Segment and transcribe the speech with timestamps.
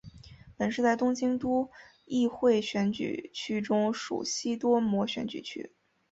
[0.57, 1.69] 本市在东京都
[2.05, 5.73] 议会选举区中属西多摩选举区。